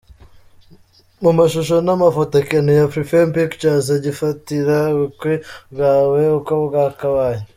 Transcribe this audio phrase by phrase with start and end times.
[1.23, 5.33] Mu mashusho n'amafoto akeye, Afrifame Pictures igufatira ubukwe
[5.73, 7.41] bwawe uko bwakabaye.